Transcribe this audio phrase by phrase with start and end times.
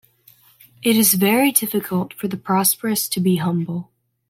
[0.81, 3.91] It is very difficult for the prosperous to be humble.